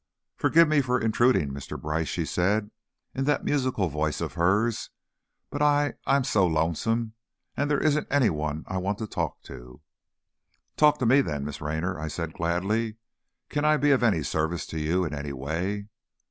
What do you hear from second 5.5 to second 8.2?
"but I I am so lonesome, and there isn't